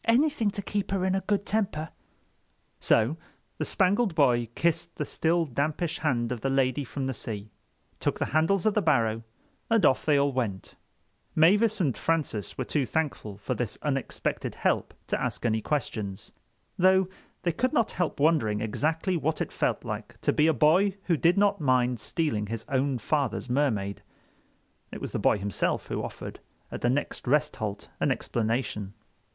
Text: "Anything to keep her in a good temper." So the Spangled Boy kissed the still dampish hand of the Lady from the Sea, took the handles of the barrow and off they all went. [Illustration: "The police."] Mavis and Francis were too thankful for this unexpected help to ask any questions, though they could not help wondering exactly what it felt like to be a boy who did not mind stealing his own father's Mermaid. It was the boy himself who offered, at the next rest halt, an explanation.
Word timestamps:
"Anything 0.05 0.49
to 0.49 0.63
keep 0.63 0.89
her 0.89 1.05
in 1.05 1.13
a 1.13 1.21
good 1.21 1.45
temper." 1.45 1.89
So 2.79 3.17
the 3.59 3.65
Spangled 3.65 4.15
Boy 4.15 4.49
kissed 4.55 4.95
the 4.95 5.05
still 5.05 5.45
dampish 5.45 5.99
hand 5.99 6.31
of 6.31 6.41
the 6.41 6.49
Lady 6.49 6.83
from 6.83 7.05
the 7.05 7.13
Sea, 7.13 7.51
took 7.99 8.17
the 8.17 8.25
handles 8.33 8.65
of 8.65 8.73
the 8.73 8.81
barrow 8.81 9.21
and 9.69 9.85
off 9.85 10.03
they 10.03 10.17
all 10.17 10.31
went. 10.33 10.73
[Illustration: 10.73 10.81
"The 10.89 11.39
police."] 11.39 11.51
Mavis 11.51 11.81
and 11.81 11.97
Francis 11.99 12.57
were 12.57 12.65
too 12.65 12.85
thankful 12.87 13.37
for 13.37 13.53
this 13.53 13.77
unexpected 13.83 14.55
help 14.55 14.95
to 15.05 15.21
ask 15.21 15.45
any 15.45 15.61
questions, 15.61 16.31
though 16.79 17.07
they 17.43 17.51
could 17.51 17.71
not 17.71 17.91
help 17.91 18.19
wondering 18.19 18.59
exactly 18.59 19.15
what 19.15 19.39
it 19.39 19.51
felt 19.51 19.85
like 19.85 20.19
to 20.21 20.33
be 20.33 20.47
a 20.47 20.51
boy 20.51 20.97
who 21.03 21.15
did 21.15 21.37
not 21.37 21.61
mind 21.61 21.99
stealing 21.99 22.47
his 22.47 22.65
own 22.69 22.97
father's 22.97 23.51
Mermaid. 23.51 24.01
It 24.91 24.99
was 24.99 25.11
the 25.11 25.19
boy 25.19 25.37
himself 25.37 25.89
who 25.89 26.01
offered, 26.01 26.39
at 26.71 26.81
the 26.81 26.89
next 26.89 27.27
rest 27.27 27.57
halt, 27.57 27.87
an 27.99 28.09
explanation. 28.11 28.95